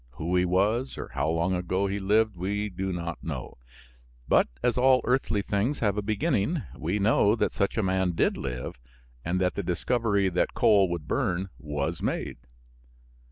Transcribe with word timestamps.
Who 0.13 0.35
he 0.35 0.45
was 0.45 0.97
or 0.97 1.09
how 1.09 1.29
long 1.29 1.53
ago 1.53 1.85
he 1.85 1.99
lived 1.99 2.35
we 2.35 2.69
do 2.69 2.91
not 2.91 3.23
know, 3.23 3.59
but 4.27 4.47
as 4.63 4.75
all 4.75 5.01
earthly 5.03 5.43
things 5.43 5.77
have 5.77 5.95
a 5.95 6.01
beginning, 6.01 6.63
we 6.75 6.97
know 6.97 7.35
that 7.35 7.53
such 7.53 7.77
a 7.77 7.83
man 7.83 8.13
did 8.13 8.35
live 8.35 8.79
and 9.23 9.39
that 9.39 9.53
the 9.53 9.61
discovery 9.61 10.27
that 10.29 10.55
coal 10.55 10.89
would 10.89 11.07
burn 11.07 11.49
was 11.59 12.01
made. 12.01 12.37